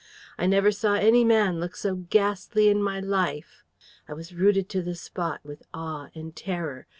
[0.35, 3.63] I never saw any man look so ghastly in my life.
[4.07, 6.87] I was rooted to the spot with awe and terror.